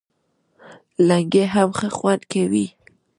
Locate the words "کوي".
2.31-2.65